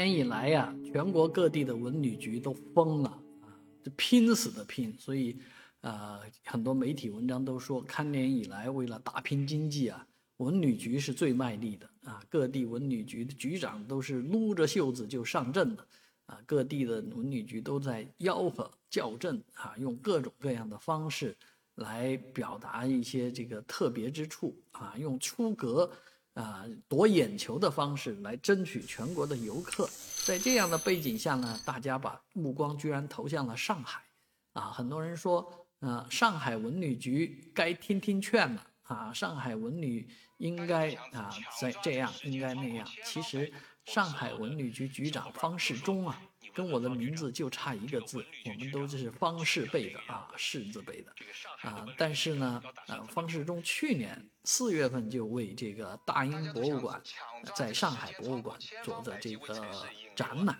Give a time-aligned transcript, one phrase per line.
[0.00, 3.10] 年以来呀，全国各地的文旅局都疯了
[3.42, 3.52] 啊，
[3.82, 5.36] 这拼死的拼，所以，
[5.82, 10.06] 呃，很多媒体文章都说，开年以来为了打拼经济啊，
[10.38, 15.86] 文旅局是最卖力的啊，各地文旅局的局长都是撸着袖子就上阵了
[16.24, 21.36] 啊，各地的文旅局都在吆喝叫阵啊，用各种各样的方式
[21.74, 25.92] 来表达一些这个特别之处啊，用出格。
[26.34, 29.88] 啊，夺眼球的方式来争取全国的游客，
[30.24, 34.00] 在这样的背景下呢，大家把目光居然投向了上海，
[34.52, 43.52] 啊，很多人说，呃，上海文旅局该听听劝了，啊，上海文旅应该啊，在这样应该那样，其实
[43.84, 46.22] 上海文旅局局长方世忠啊。
[46.54, 51.12] 跟我的名字就差一个字，我们都是方氏辈的啊，氏字辈的
[51.62, 51.86] 啊。
[51.96, 57.00] 但是呢，呃，方世忠去年四月份就为这个大英博物馆
[57.54, 60.58] 在上海博物馆做的这个展览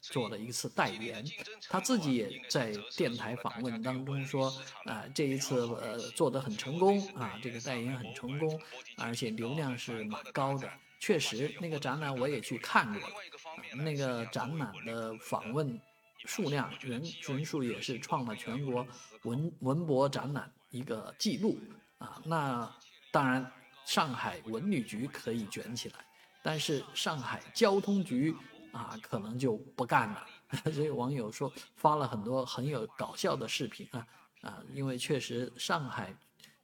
[0.00, 1.24] 做了一次代言，
[1.68, 4.52] 他自己也在电台访问当中说，
[4.84, 8.60] 啊，这一次呃做得很成功啊，这个代言很成功，
[8.96, 10.68] 而且流量是蛮高的。
[10.98, 13.16] 确实，那个展览我也去看过了，
[13.76, 15.80] 那个展览的访问
[16.26, 18.86] 数量人人数也是创了全国
[19.22, 21.58] 文文博展览一个记录
[21.98, 22.20] 啊。
[22.24, 22.70] 那
[23.10, 23.52] 当然，
[23.84, 25.94] 上海文旅局可以卷起来，
[26.42, 28.34] 但是上海交通局
[28.72, 30.26] 啊可能就不干了。
[30.72, 34.06] 所以网友说发了很多很有搞笑的视频啊
[34.42, 36.14] 啊，因为确实上海。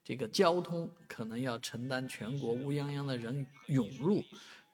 [0.05, 4.25] 这个交通可能要承担全国乌泱泱的人涌入，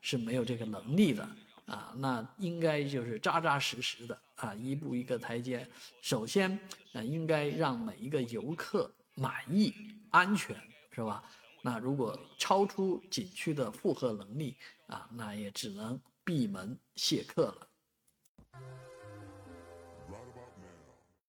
[0.01, 1.29] 是没有这个能力的
[1.67, 1.95] 啊。
[1.97, 5.67] 那应该就是扎扎实实的啊，一步一个台阶。
[6.03, 6.59] 首先，
[6.93, 9.75] 呃，应该让每一个游客满意、
[10.11, 10.57] 安全，
[10.91, 11.23] 是吧？
[11.63, 17.69] 那如果超出景区的负荷能力啊，那也只能闭门谢客了。